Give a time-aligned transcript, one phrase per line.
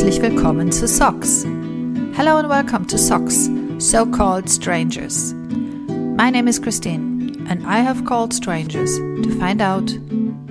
[0.00, 1.44] Herzlich willkommen zu Socks.
[2.14, 5.34] Hello and welcome to Socks, so called strangers.
[5.34, 9.92] My name is Christine, and I have called strangers to find out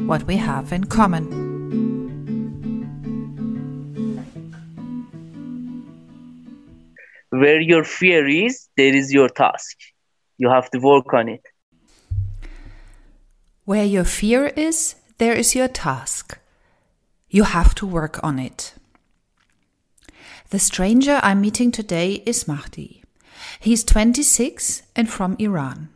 [0.05, 1.25] what we have in common.
[7.31, 9.77] Where your fear is, there is your task.
[10.37, 11.41] You have to work on it.
[13.65, 16.37] Where your fear is, there is your task.
[17.31, 18.75] You have to work on it.
[20.49, 23.03] The stranger I'm meeting today is Mahdi.
[23.59, 25.89] He's 26 and from Iran.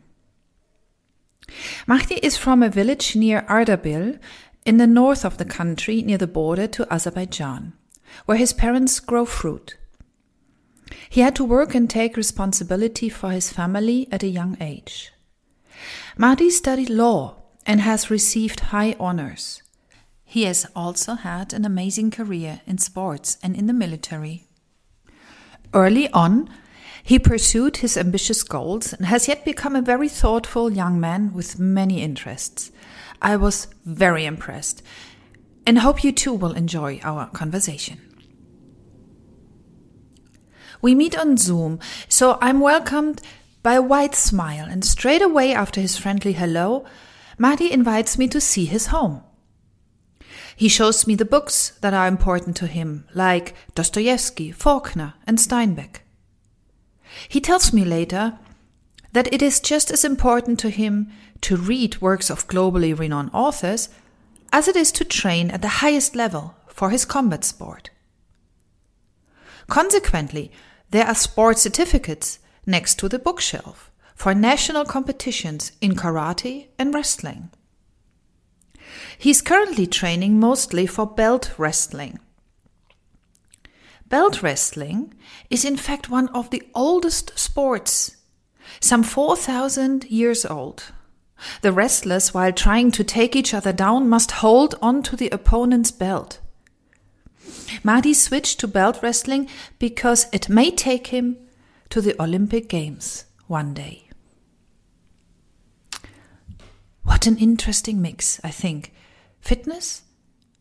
[1.87, 4.19] Mahdi is from a village near Ardabil
[4.63, 7.73] in the north of the country near the border to Azerbaijan,
[8.27, 9.75] where his parents grow fruit.
[11.09, 15.11] He had to work and take responsibility for his family at a young age.
[16.15, 19.62] Mahdi studied law and has received high honors.
[20.33, 24.47] He has also had an amazing career in sports and in the military.
[25.75, 26.49] Early on,
[27.03, 31.59] he pursued his ambitious goals and has yet become a very thoughtful young man with
[31.59, 32.71] many interests.
[33.21, 34.81] I was very impressed
[35.67, 37.99] and hope you too will enjoy our conversation.
[40.81, 43.21] We meet on Zoom, so I'm welcomed
[43.61, 46.85] by a wide smile, and straight away after his friendly hello,
[47.37, 49.21] Mahdi invites me to see his home.
[50.55, 56.01] He shows me the books that are important to him, like Dostoevsky, Faulkner, and Steinbeck.
[57.27, 58.37] He tells me later
[59.13, 63.89] that it is just as important to him to read works of globally renowned authors
[64.51, 67.89] as it is to train at the highest level for his combat sport.
[69.67, 70.51] Consequently,
[70.89, 77.49] there are sport certificates next to the bookshelf for national competitions in karate and wrestling.
[79.23, 82.19] He's currently training mostly for belt wrestling.
[84.09, 85.13] Belt wrestling
[85.49, 88.17] is in fact one of the oldest sports,
[88.81, 90.91] some 4,000 years old.
[91.61, 95.91] The wrestlers, while trying to take each other down, must hold on to the opponent's
[95.91, 96.41] belt.
[97.81, 99.47] Mahdi switched to belt wrestling
[99.79, 101.37] because it may take him
[101.91, 104.09] to the Olympic Games one day.
[107.03, 108.91] What an interesting mix, I think
[109.42, 110.02] Fitness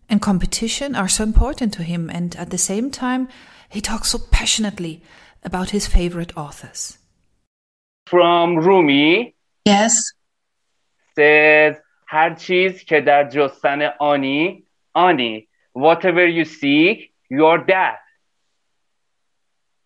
[0.10, 3.28] and competition are so important to him, and at the same time,
[3.70, 5.02] he talks so passionately
[5.44, 6.98] about his favorite authors.
[8.08, 9.36] From Rumi
[9.66, 10.14] Yes.
[11.16, 11.76] says
[12.08, 14.64] هر چیز که در جستن آنی
[14.94, 17.98] آنی whatever you seek you're that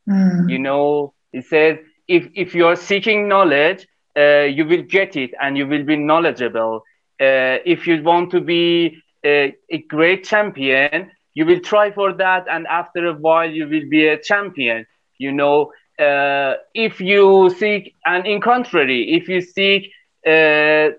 [0.10, 0.50] Mm.
[0.50, 1.78] you know it says
[2.08, 6.82] if if you're seeking knowledge uh, you will get it and you will be knowledgeable
[7.20, 12.46] uh, if you want to be a, a great champion you will try for that
[12.50, 14.86] and after a while you will be a champion
[15.18, 19.92] you know uh, if you seek and in contrary if you seek
[20.26, 20.90] uh,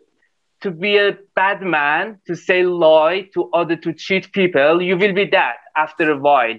[0.60, 5.12] to be a bad man to say lie to other to cheat people you will
[5.12, 6.58] be that after a while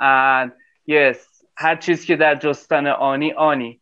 [0.00, 0.52] and
[0.86, 1.24] yes
[1.60, 3.80] هر چیز که در جستن آنی آنی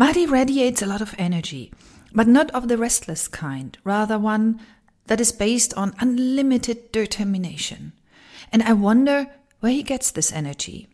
[0.00, 1.72] Mahdi radiates a lot of energy,
[2.13, 4.59] but not of the restless kind, rather one
[5.07, 7.93] that is based on unlimited determination.
[8.51, 9.27] And I wonder
[9.59, 10.87] where he gets this energy.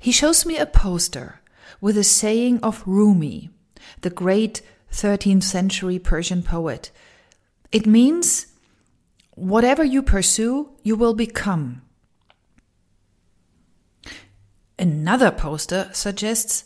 [0.00, 1.40] He shows me a poster
[1.80, 3.50] with a saying of Rumi,
[4.00, 4.62] the great
[4.92, 6.90] 13th century Persian poet.
[7.70, 8.46] It means,
[9.34, 11.82] whatever you pursue, you will become.
[14.78, 16.64] Another poster suggests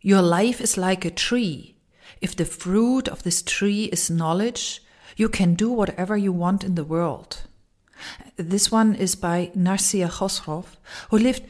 [0.00, 1.77] your life is like a tree.
[2.20, 4.82] If the fruit of this tree is knowledge,
[5.16, 7.42] you can do whatever you want in the world.
[8.36, 10.64] This one is by Nasir Khosrow,
[11.10, 11.42] who lived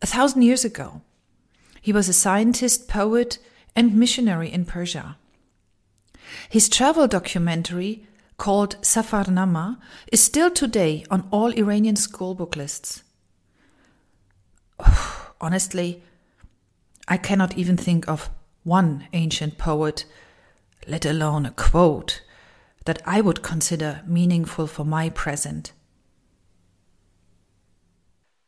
[0.00, 1.02] a thousand years ago.
[1.80, 3.38] He was a scientist, poet,
[3.74, 5.16] and missionary in Persia.
[6.48, 8.06] His travel documentary,
[8.38, 9.78] called Safarnama,
[10.12, 13.02] is still today on all Iranian school book lists.
[15.40, 16.02] Honestly,
[17.08, 18.30] I cannot even think of
[18.66, 20.04] one ancient poet,
[20.86, 22.20] let alone a quote,
[22.84, 25.72] that I would consider meaningful for my present.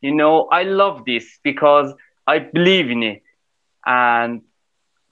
[0.01, 1.93] you know i love this because
[2.27, 3.23] i believe in it
[3.87, 4.43] and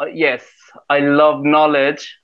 [0.00, 0.44] uh, yes
[0.88, 2.18] i love knowledge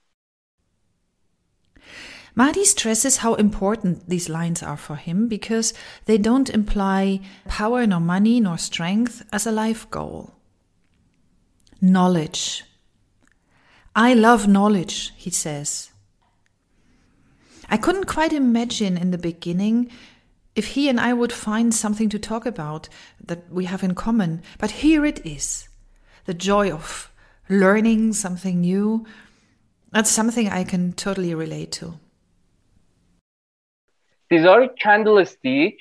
[2.35, 5.75] Mahdi stresses how important these lines are for him because
[6.06, 10.32] they don't imply power nor money nor strength as a life goal.
[11.82, 12.64] Knowledge.
[13.94, 15.91] I love knowledge, he says.
[17.69, 19.91] I couldn't quite imagine in the beginning
[20.55, 22.89] if he and I would find something to talk about
[23.25, 24.43] that we have in common.
[24.59, 25.69] But here it is
[26.25, 27.12] the joy of
[27.49, 29.06] learning something new.
[29.91, 31.95] That's something I can totally relate to.
[34.31, 35.79] These are candlestick,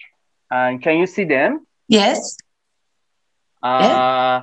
[0.50, 1.66] and can you see them?
[1.88, 2.38] Yes.
[3.64, 4.42] Uh,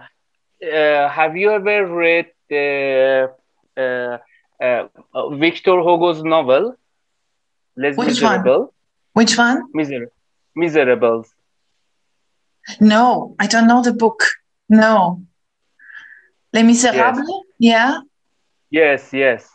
[0.63, 3.31] uh, have you ever read the
[3.79, 4.19] Uh,
[4.61, 6.75] uh, uh, Victor Hugo's novel,
[7.77, 8.59] Les Which Miserables?
[8.59, 8.69] one?
[9.15, 9.63] Which one?
[9.73, 10.11] Miser-
[10.57, 11.29] Miserables.
[12.81, 14.25] No, I don't know the book.
[14.69, 15.23] No.
[16.53, 17.29] Les Miserables?
[17.59, 18.01] Yeah.
[18.71, 19.49] Yes, yes.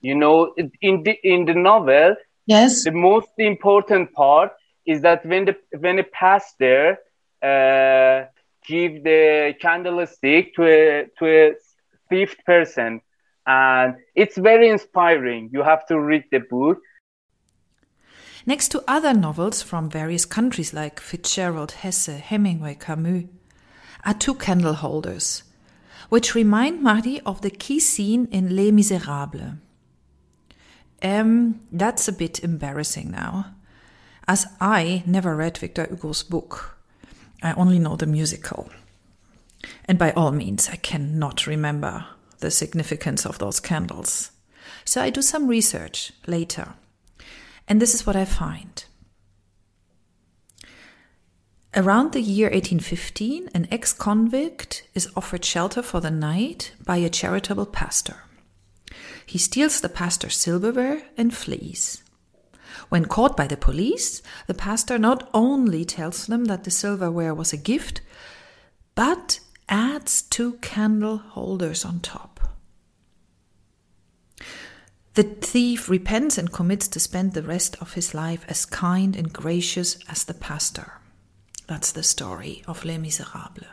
[0.00, 2.16] You know, in the in the novel,
[2.46, 2.84] Yes.
[2.84, 4.52] the most important part
[4.86, 6.98] is that when the when a pastor
[7.42, 8.26] uh,
[8.66, 11.54] give the candlestick to a to a
[12.08, 13.00] fifth person,
[13.46, 15.50] and it's very inspiring.
[15.52, 16.80] You have to read the book.
[18.44, 23.24] Next to other novels from various countries like Fitzgerald, Hesse, Hemingway, Camus,
[24.04, 25.42] are two candle holders,
[26.08, 29.54] which remind Mahdi of the key scene in Les Miserables.
[31.02, 33.54] Um, that's a bit embarrassing now,
[34.28, 36.78] as I never read Victor Hugo's book.
[37.42, 38.70] I only know the musical.
[39.86, 42.06] And by all means, I cannot remember
[42.38, 44.30] the significance of those candles.
[44.84, 46.74] So I do some research later.
[47.68, 48.84] And this is what I find.
[51.74, 57.10] Around the year 1815, an ex convict is offered shelter for the night by a
[57.10, 58.16] charitable pastor.
[59.26, 62.02] He steals the pastor's silverware and flees.
[62.88, 67.52] When caught by the police, the pastor not only tells them that the silverware was
[67.52, 68.00] a gift,
[68.94, 72.40] but adds two candle holders on top.
[75.14, 79.32] The thief repents and commits to spend the rest of his life as kind and
[79.32, 80.92] gracious as the pastor.
[81.66, 83.66] That's the story of Les Miserables.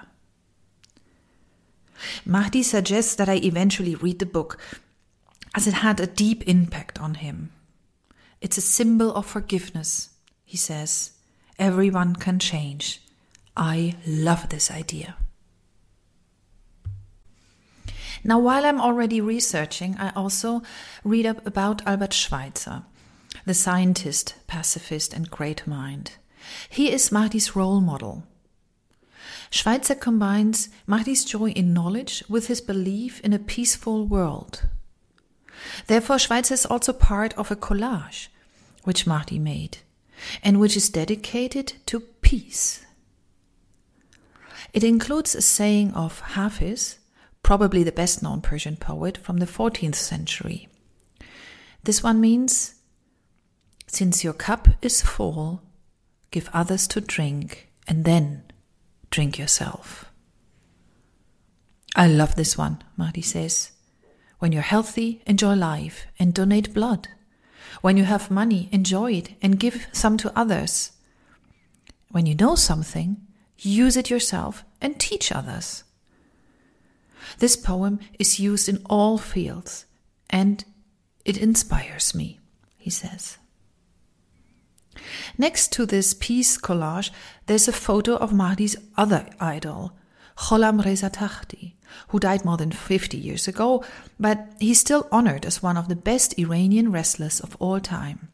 [2.25, 4.57] Mahdi suggests that I eventually read the book,
[5.53, 7.51] as it had a deep impact on him.
[8.41, 10.09] It's a symbol of forgiveness,
[10.43, 11.11] he says.
[11.59, 13.01] Everyone can change.
[13.55, 15.17] I love this idea.
[18.23, 20.61] Now, while I'm already researching, I also
[21.03, 22.83] read up about Albert Schweitzer,
[23.45, 26.13] the scientist, pacifist, and great mind.
[26.69, 28.23] He is Mahdi's role model.
[29.49, 34.63] Schweitzer combines Mahdi's joy in knowledge with his belief in a peaceful world.
[35.87, 38.27] Therefore, Schweitzer is also part of a collage
[38.83, 39.79] which Mahdi made
[40.43, 42.85] and which is dedicated to peace.
[44.73, 46.97] It includes a saying of Hafiz,
[47.43, 50.69] probably the best known Persian poet from the 14th century.
[51.83, 52.75] This one means,
[53.87, 55.61] Since your cup is full,
[56.31, 58.43] give others to drink, and then
[59.11, 60.05] drink yourself.
[61.95, 63.71] I love this one, Mahdi says.
[64.39, 67.09] When you're healthy, enjoy life and donate blood.
[67.81, 70.91] When you have money, enjoy it and give some to others.
[72.09, 73.17] When you know something,
[73.57, 75.83] use it yourself and teach others.
[77.39, 79.85] This poem is used in all fields
[80.29, 80.63] and
[81.25, 82.39] it inspires me,
[82.77, 83.37] he says.
[85.37, 87.11] Next to this peace collage,
[87.47, 89.93] there's a photo of Mahdi's other idol,
[90.37, 91.75] Gholam Reza Takhti,
[92.09, 93.83] who died more than 50 years ago,
[94.19, 98.29] but he's still honored as one of the best Iranian wrestlers of all time.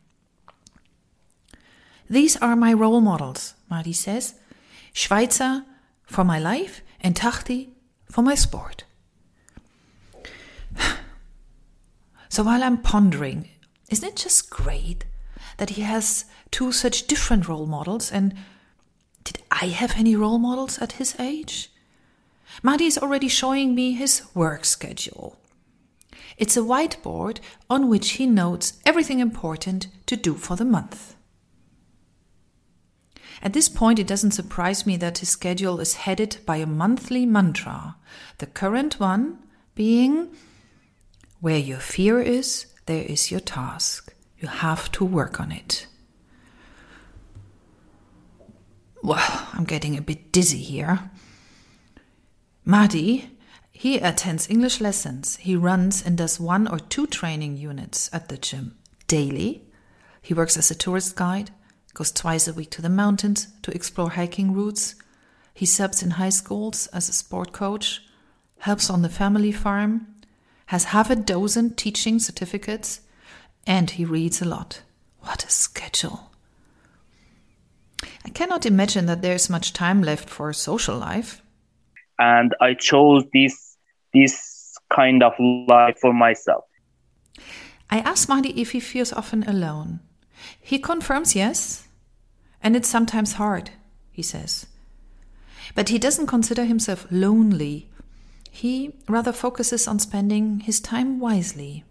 [2.10, 4.34] These are my role models, Mahdi says.
[4.94, 5.64] Schweitzer
[6.06, 7.70] for my life and Takhti
[8.10, 8.84] for my sport.
[12.30, 13.50] So while I'm pondering,
[13.90, 15.06] isn't it just great
[15.58, 18.12] that he has two such different role models?
[18.12, 18.36] And
[19.24, 21.72] did I have any role models at his age?
[22.62, 25.38] Mahdi is already showing me his work schedule.
[26.38, 27.40] It's a whiteboard
[27.70, 31.16] on which he notes everything important to do for the month.
[33.42, 37.26] At this point, it doesn't surprise me that his schedule is headed by a monthly
[37.26, 37.96] mantra,
[38.40, 39.40] the current one
[39.76, 40.30] being
[41.40, 44.14] Where your fear is, there is your task.
[44.40, 45.88] You have to work on it.
[49.02, 51.10] Well, I'm getting a bit dizzy here.
[52.66, 53.38] Mahdi,
[53.72, 55.38] he attends English lessons.
[55.38, 58.78] He runs and does one or two training units at the gym
[59.08, 59.64] daily.
[60.22, 61.52] He works as a tourist guide,
[61.94, 64.96] goes twice a week to the mountains to explore hiking routes.
[65.54, 68.02] He subs in high schools as a sport coach,
[68.60, 70.08] helps on the family farm,
[70.68, 73.02] has half a dozen teaching certificates,
[73.66, 74.82] and he reads a lot.
[75.22, 76.32] What a schedule!
[78.26, 81.42] I cannot imagine that there's much time left for social life.
[82.18, 83.78] And I chose this
[84.14, 86.66] this kind of life for myself.
[87.90, 90.00] I asked Mahdi if he feels often alone.
[90.60, 91.88] He confirms yes,
[92.62, 93.72] and it's sometimes hard,
[94.12, 94.68] he says.
[95.76, 97.90] But he doesn't consider himself lonely.
[98.52, 101.84] He rather focuses on spending his time wisely.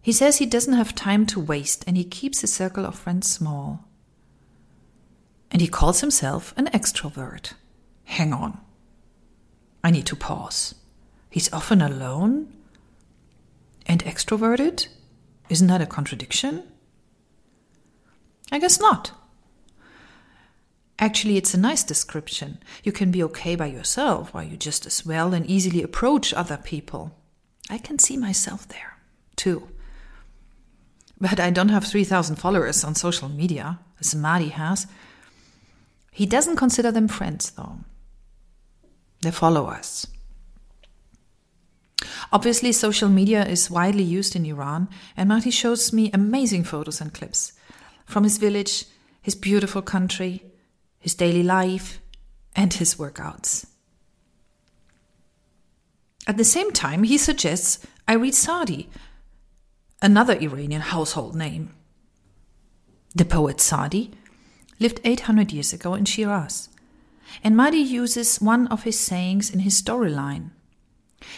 [0.00, 3.30] He says he doesn't have time to waste and he keeps his circle of friends
[3.30, 3.84] small.
[5.50, 7.52] And he calls himself an extrovert.
[8.04, 8.60] Hang on.
[9.84, 10.74] I need to pause.
[11.30, 12.52] He's often alone
[13.86, 14.88] and extroverted?
[15.48, 16.64] Isn't that a contradiction?
[18.52, 19.12] I guess not.
[20.98, 22.58] Actually, it's a nice description.
[22.84, 26.58] You can be okay by yourself while you just as well and easily approach other
[26.58, 27.16] people.
[27.70, 28.98] I can see myself there,
[29.34, 29.68] too.
[31.18, 34.86] But I don't have 3,000 followers on social media, as Mahdi has.
[36.12, 37.78] He doesn't consider them friends, though.
[39.22, 40.06] They're followers.
[42.30, 47.14] Obviously, social media is widely used in Iran, and Mahdi shows me amazing photos and
[47.14, 47.52] clips
[48.12, 48.84] from his village,
[49.22, 50.44] his beautiful country,
[50.98, 52.00] his daily life,
[52.54, 53.66] and his workouts.
[56.26, 58.90] At the same time, he suggests I read Sadi,
[60.00, 61.74] another Iranian household name.
[63.14, 64.12] The poet Sadi
[64.78, 66.68] lived 800 years ago in Shiraz,
[67.42, 70.50] and Mahdi uses one of his sayings in his storyline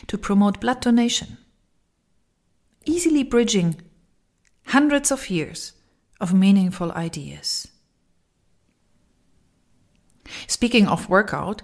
[0.08, 1.38] to promote blood donation,
[2.84, 3.76] easily bridging
[4.66, 5.72] hundreds of years
[6.20, 7.68] of meaningful ideas.
[10.46, 11.62] Speaking of workout,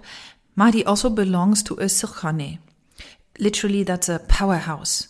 [0.55, 2.59] Mahdi also belongs to a Zurkhaneh.
[3.39, 5.07] Literally, that's a powerhouse,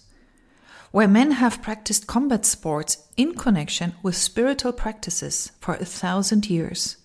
[0.92, 6.98] where men have practiced combat sports in connection with spiritual practices for a thousand years.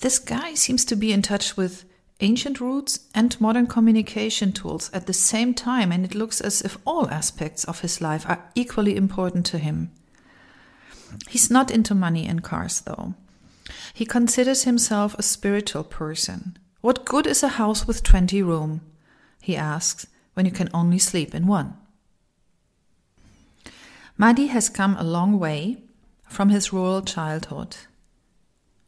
[0.00, 1.84] This guy seems to be in touch with
[2.20, 6.78] ancient roots and modern communication tools at the same time, and it looks as if
[6.84, 9.90] all aspects of his life are equally important to him.
[11.28, 13.14] He's not into money and cars, though.
[13.92, 16.58] He considers himself a spiritual person.
[16.80, 18.80] What good is a house with 20 room?
[19.42, 21.76] He asks, when you can only sleep in one.
[24.16, 25.82] Mahdi has come a long way
[26.28, 27.76] from his rural childhood.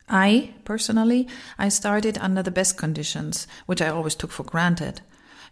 [0.09, 5.01] I, personally, I started under the best conditions, which I always took for granted.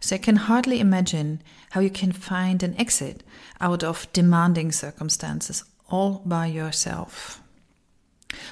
[0.01, 3.23] So I can hardly imagine how you can find an exit
[3.59, 7.41] out of demanding circumstances all by yourself.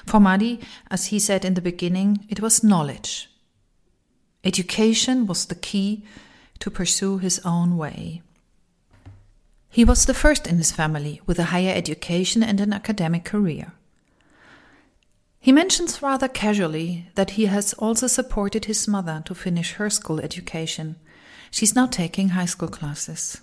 [0.06, 3.30] For Mahdi, as he said in the beginning, it was knowledge.
[4.44, 6.04] Education was the key
[6.60, 8.22] to pursue his own way.
[9.70, 13.72] He was the first in his family with a higher education and an academic career.
[15.40, 20.20] He mentions rather casually that he has also supported his mother to finish her school
[20.20, 20.96] education.
[21.50, 23.40] She's now taking high school classes.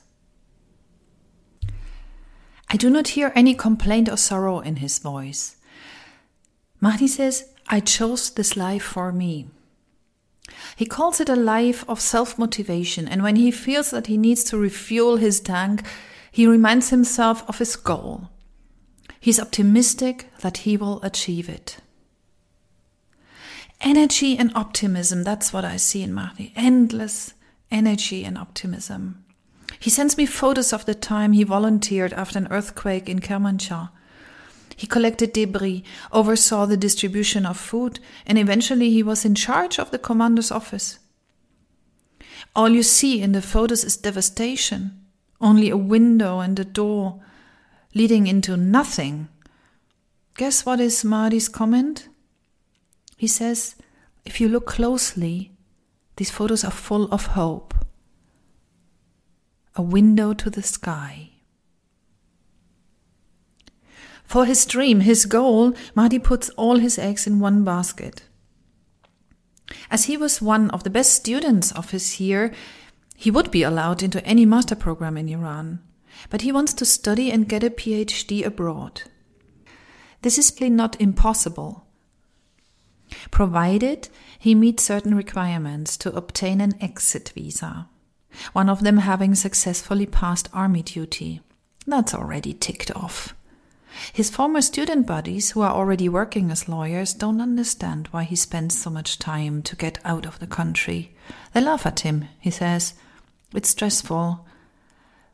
[2.69, 5.55] I do not hear any complaint or sorrow in his voice.
[6.81, 9.47] Mahdi says, I chose this life for me.
[10.75, 14.43] He calls it a life of self motivation, and when he feels that he needs
[14.45, 15.83] to refuel his tank,
[16.31, 18.29] he reminds himself of his goal.
[19.19, 21.77] He's optimistic that he will achieve it.
[23.81, 26.53] Energy and optimism, that's what I see in Mahdi.
[26.55, 27.33] Endless
[27.71, 29.24] energy and optimism.
[29.79, 33.89] He sends me photos of the time he volunteered after an earthquake in Kermanshah.
[34.75, 39.91] He collected debris, oversaw the distribution of food, and eventually he was in charge of
[39.91, 40.99] the commander's office.
[42.55, 45.01] All you see in the photos is devastation.
[45.39, 47.21] Only a window and a door
[47.93, 49.29] leading into nothing.
[50.37, 52.09] Guess what is Mahdi's comment?
[53.17, 53.75] He says,
[54.25, 55.51] if you look closely,
[56.17, 57.73] these photos are full of hope.
[59.75, 61.31] A window to the sky.
[64.23, 68.23] For his dream, his goal, Mahdi puts all his eggs in one basket.
[69.91, 72.53] As he was one of the best students of his year,
[73.15, 75.79] he would be allowed into any master program in Iran.
[76.29, 79.03] But he wants to study and get a PhD abroad.
[80.21, 81.85] This is plainly not impossible
[83.31, 87.87] provided he meets certain requirements to obtain an exit visa,
[88.53, 91.41] one of them having successfully passed army duty.
[91.87, 93.35] That's already ticked off.
[94.11, 98.77] His former student buddies, who are already working as lawyers, don't understand why he spends
[98.77, 101.15] so much time to get out of the country.
[101.53, 102.93] They laugh at him, he says.
[103.53, 104.45] It's stressful.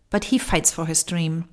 [0.09, 1.45] But he fights for his dream.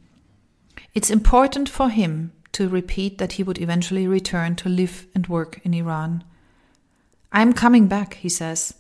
[0.94, 5.60] It's important for him to repeat that he would eventually return to live and work
[5.64, 6.24] in Iran.
[7.32, 8.74] I'm coming back, he says.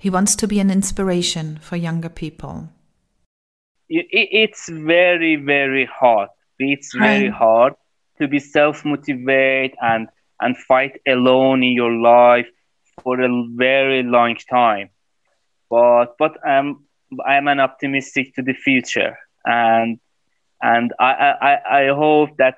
[0.00, 2.70] He wants to be an inspiration for younger people.
[3.90, 6.30] It's very, very hard.
[6.58, 7.74] It's very hard
[8.18, 10.08] to be self motivated and,
[10.40, 12.48] and fight alone in your life
[13.02, 14.88] for a very long time.
[15.68, 16.84] But but I'm
[17.26, 19.98] I'm an optimistic to the future and
[20.62, 22.56] and I, I, I hope that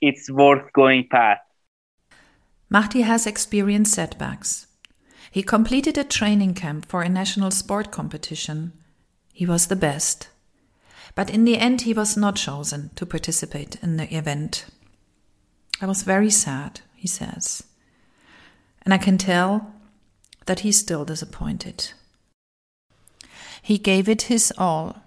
[0.00, 1.40] it's worth going past.
[2.68, 4.65] Mahdi has experienced setbacks.
[5.30, 8.72] He completed a training camp for a national sport competition.
[9.32, 10.28] He was the best.
[11.14, 14.66] But in the end, he was not chosen to participate in the event.
[15.80, 17.64] I was very sad, he says.
[18.82, 19.72] And I can tell
[20.46, 21.90] that he's still disappointed.
[23.62, 25.02] He gave it his all.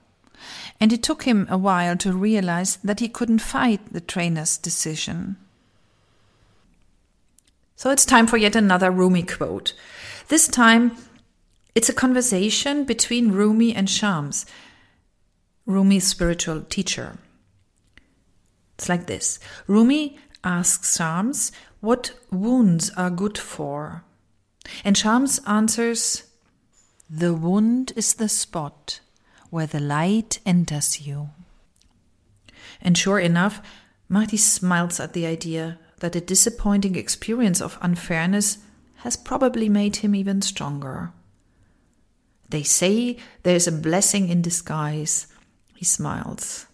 [0.79, 5.37] And it took him a while to realize that he couldn't fight the trainer's decision.
[7.79, 9.73] So it's time for yet another Rumi quote.
[10.27, 10.97] This time,
[11.73, 14.45] it's a conversation between Rumi and Shams,
[15.65, 17.19] Rumi's spiritual teacher.
[18.73, 24.03] It's like this Rumi asks Shams what wounds are good for.
[24.83, 26.23] And Shams answers,
[27.09, 28.99] The wound is the spot
[29.51, 31.29] where the light enters you.
[32.81, 33.61] And sure enough,
[34.09, 38.59] Mahdi smiles at the idea that a disappointing experience of unfairness
[38.97, 41.11] has probably made him even stronger.
[42.49, 45.27] They say there's a blessing in disguise.
[45.75, 46.65] He smiles.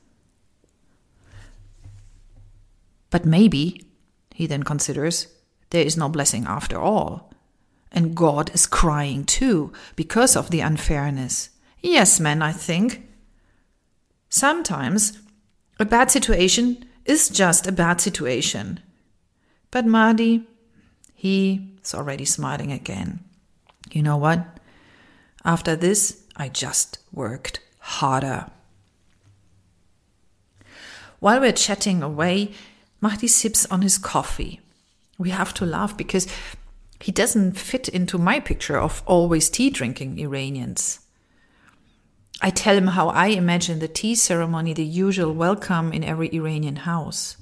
[3.10, 3.86] But maybe,
[4.34, 5.28] he then considers,
[5.70, 7.32] there is no blessing after all.
[7.92, 11.50] And God is crying too because of the unfairness.
[11.82, 13.08] Yes, man, I think.
[14.30, 15.20] Sometimes
[15.80, 18.80] a bad situation is just a bad situation.
[19.76, 20.48] But Mahdi,
[21.16, 23.20] he is already smiling again.
[23.92, 24.58] You know what?
[25.44, 28.46] After this, I just worked harder.
[31.20, 32.54] While we're chatting away,
[33.02, 34.62] Mahdi sips on his coffee.
[35.18, 36.26] We have to laugh because
[37.02, 41.02] he doesn't fit into my picture of always tea drinking Iranians.
[42.42, 46.78] I tell him how I imagine the tea ceremony, the usual welcome in every Iranian
[46.78, 47.36] house.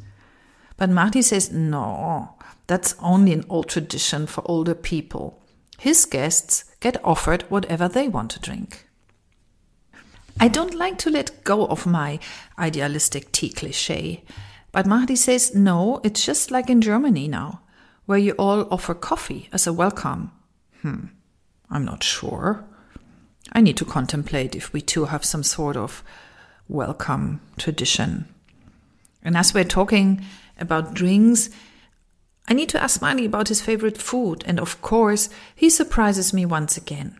[0.78, 2.36] But Mahdi says, no,
[2.68, 5.40] that's only an old tradition for older people.
[5.78, 8.88] His guests get offered whatever they want to drink.
[10.40, 12.20] I don't like to let go of my
[12.58, 14.24] idealistic tea cliche,
[14.72, 17.62] but Mahdi says, no, it's just like in Germany now,
[18.06, 20.32] where you all offer coffee as a welcome.
[20.82, 21.06] Hmm,
[21.70, 22.66] I'm not sure.
[23.52, 26.04] I need to contemplate if we too have some sort of
[26.68, 28.26] welcome tradition.
[29.22, 30.26] And as we're talking
[30.58, 31.50] about drinks.
[32.48, 36.46] I need to ask Mahdi about his favorite food, and of course, he surprises me
[36.46, 37.18] once again.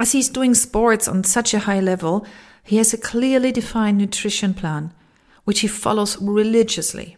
[0.00, 2.26] As he's doing sports on such a high level,
[2.64, 4.92] he has a clearly defined nutrition plan,
[5.44, 7.16] which he follows religiously.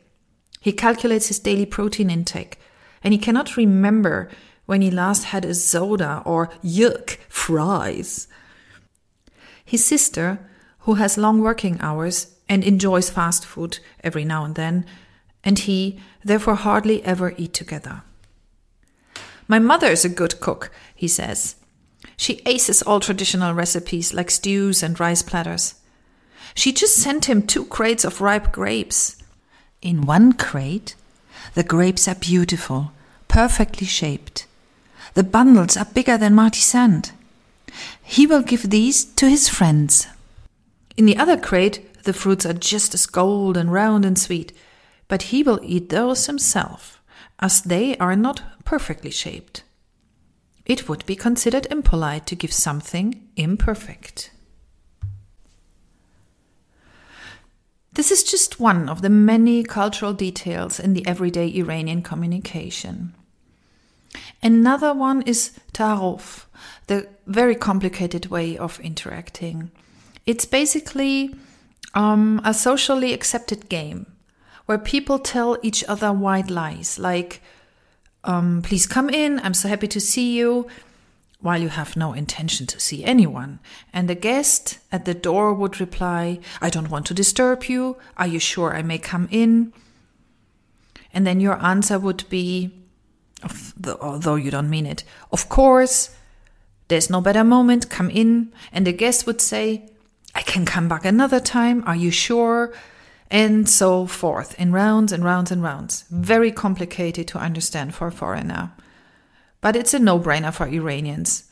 [0.60, 2.58] He calculates his daily protein intake,
[3.02, 4.30] and he cannot remember
[4.66, 8.28] when he last had a soda or yuck fries.
[9.64, 10.38] His sister,
[10.80, 14.84] who has long working hours and enjoys fast food every now and then,
[15.44, 18.02] and he therefore hardly ever eat together.
[19.48, 21.56] My mother is a good cook, he says.
[22.16, 25.74] She aces all traditional recipes like stews and rice platters.
[26.54, 29.16] She just sent him two crates of ripe grapes.
[29.80, 30.94] In one crate,
[31.54, 32.92] the grapes are beautiful,
[33.28, 34.46] perfectly shaped.
[35.14, 37.12] The bundles are bigger than Mahdi's hand.
[38.02, 40.06] He will give these to his friends.
[40.96, 44.52] In the other crate, the fruits are just as gold and round and sweet,
[45.08, 47.02] but he will eat those himself,
[47.38, 49.62] as they are not perfectly shaped.
[50.64, 54.30] It would be considered impolite to give something imperfect.
[57.94, 63.14] This is just one of the many cultural details in the everyday Iranian communication.
[64.42, 66.46] Another one is taarof,
[66.86, 69.70] the very complicated way of interacting.
[70.24, 71.34] It's basically
[71.94, 74.06] um, a socially accepted game
[74.66, 77.42] where people tell each other white lies like,
[78.24, 80.66] um, please come in, I'm so happy to see you,
[81.40, 83.58] while you have no intention to see anyone.
[83.92, 87.96] And the guest at the door would reply, I don't want to disturb you.
[88.16, 89.72] Are you sure I may come in?
[91.12, 92.70] And then your answer would be,
[94.00, 96.14] although you don't mean it, of course,
[96.86, 98.52] there's no better moment, come in.
[98.72, 99.90] And the guest would say,
[100.36, 101.82] I can come back another time.
[101.86, 102.72] Are you sure?
[103.32, 106.04] And so forth in rounds and rounds and rounds.
[106.10, 108.72] Very complicated to understand for a foreigner.
[109.62, 111.50] But it's a no brainer for Iranians.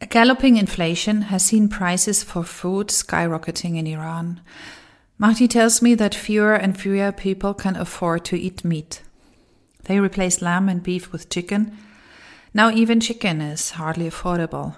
[0.00, 4.40] A galloping inflation has seen prices for food skyrocketing in Iran.
[5.18, 9.02] Mahdi tells me that fewer and fewer people can afford to eat meat.
[9.84, 11.76] They replace lamb and beef with chicken.
[12.54, 14.76] Now even chicken is hardly affordable.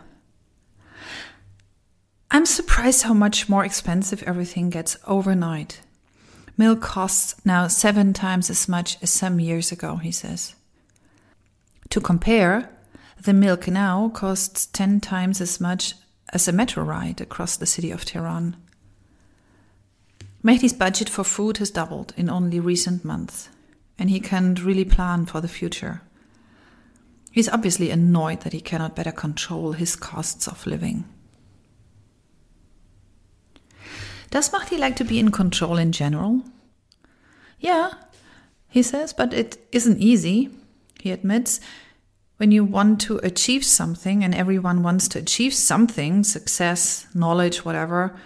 [2.35, 5.83] I'm surprised how much more expensive everything gets overnight.
[6.57, 10.55] Milk costs now seven times as much as some years ago, he says.
[11.91, 12.71] To compare,
[13.23, 15.93] the milk now costs 10 times as much
[16.33, 18.57] as a metro ride across the city of Tehran.
[20.43, 23.51] Mahdi's budget for food has doubled in only recent months,
[23.99, 26.01] and he can't really plan for the future.
[27.31, 31.05] He's obviously annoyed that he cannot better control his costs of living.
[34.33, 36.43] Does Mahdi like to be in control in general?
[37.61, 37.91] Yeah,
[38.67, 40.49] he says, but it isn't easy.
[41.03, 41.61] He admits
[42.39, 48.17] when you want to achieve something and everyone wants to achieve something, success, knowledge, whatever,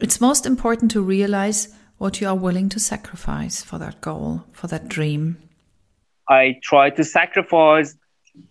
[0.00, 4.66] it's most important to realize what you are willing to sacrifice for that goal, for
[4.66, 5.38] that dream.
[6.28, 7.96] I try to sacrifice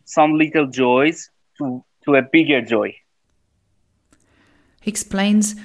[0.05, 2.95] some little joys to, to a bigger joy.
[4.79, 5.55] He explains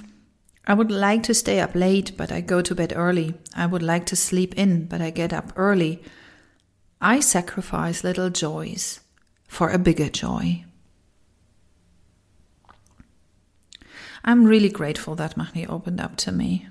[0.69, 3.33] I would like to stay up late, but I go to bed early.
[3.57, 6.03] I would like to sleep in, but I get up early.
[7.01, 9.01] I sacrifice little joys
[9.49, 10.67] for a bigger joy.
[14.23, 16.69] I'm really grateful that Mahdi opened up to me.